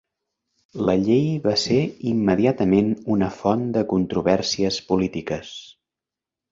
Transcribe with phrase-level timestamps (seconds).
[0.87, 1.77] La llei va ser
[2.13, 5.55] immediatament una font de controvèrsies polítiques.